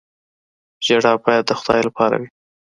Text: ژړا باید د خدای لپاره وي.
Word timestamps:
ژړا 0.85 1.13
باید 1.25 1.43
د 1.47 1.51
خدای 1.59 1.81
لپاره 1.87 2.15
وي. 2.21 2.29